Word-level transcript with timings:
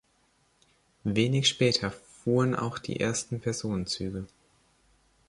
Wenig 1.03 1.47
später 1.47 1.91
fuhren 1.91 2.55
auch 2.55 2.79
die 2.79 2.99
ersten 2.99 3.39
Personenzüge. 3.39 4.25